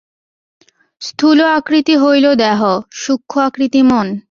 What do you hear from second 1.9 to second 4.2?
হইল দেহ, সূক্ষ্ম আকৃতি মন।